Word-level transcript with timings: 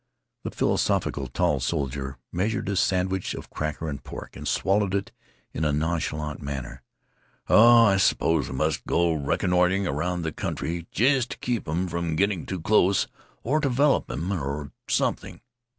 The 0.43 0.49
philosophical 0.49 1.27
tall 1.27 1.59
soldier 1.59 2.17
measured 2.31 2.67
a 2.69 2.75
sandwich 2.75 3.35
of 3.35 3.51
cracker 3.51 3.87
and 3.87 4.03
pork 4.03 4.35
and 4.35 4.47
swallowed 4.47 4.95
it 4.95 5.11
in 5.53 5.63
a 5.63 5.71
nonchalant 5.71 6.41
manner. 6.41 6.81
"Oh, 7.47 7.85
I 7.85 7.97
suppose 7.97 8.49
we 8.49 8.55
must 8.55 8.87
go 8.87 9.13
reconnoitering 9.13 9.85
around 9.85 10.23
the 10.23 10.31
country 10.31 10.87
jest 10.89 11.29
to 11.29 11.37
keep 11.37 11.67
'em 11.67 11.87
from 11.87 12.15
getting 12.15 12.47
too 12.47 12.61
close, 12.61 13.07
or 13.43 13.59
to 13.61 13.69
develop 13.69 14.09
'em, 14.09 14.31
or 14.33 14.71
something." 14.87 15.39